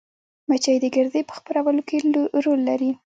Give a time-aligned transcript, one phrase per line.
[0.49, 1.97] مچۍ د ګردې په خپرولو کې
[2.45, 2.91] رول لري